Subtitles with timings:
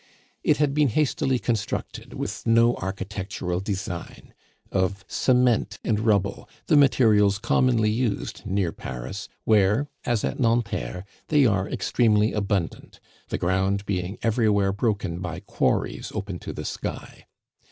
[0.43, 4.33] It had been hastily constructed, with no architectural design,
[4.71, 11.45] of cement and rubble, the materials commonly used near Paris, where, as at Nanterre, they
[11.45, 17.27] are extremely abundant, the ground being everywhere broken by quarries open to the sky.